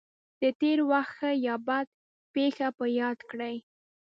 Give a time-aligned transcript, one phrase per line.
[0.41, 1.93] د تېر وخت ښه یا بده
[2.33, 3.55] پېښه په یاد کړئ.